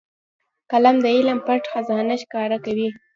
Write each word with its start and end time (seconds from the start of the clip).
قلم 0.71 0.95
د 1.03 1.05
علم 1.15 1.39
پټ 1.47 1.61
خزانه 1.71 2.15
ښکاره 2.21 2.57
کوي 2.65 2.89